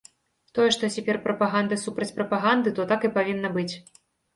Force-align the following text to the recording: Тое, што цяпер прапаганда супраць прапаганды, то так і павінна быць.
Тое, 0.57 0.65
што 0.75 0.89
цяпер 0.95 1.21
прапаганда 1.27 1.81
супраць 1.85 2.11
прапаганды, 2.19 2.77
то 2.77 2.91
так 2.95 3.01
і 3.11 3.17
павінна 3.23 3.57
быць. 3.61 3.73